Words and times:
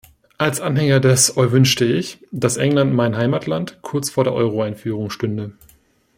Als 0.39 0.59
Anhänger 0.59 0.99
des 0.99 1.37
Euwünschte 1.37 1.85
ich, 1.85 2.17
dass 2.31 2.57
England, 2.57 2.91
mein 2.91 3.15
Heimatland, 3.17 3.77
kurz 3.83 4.09
vor 4.09 4.23
der 4.23 4.33
Euroeinführung 4.33 5.11
stünde. 5.11 5.51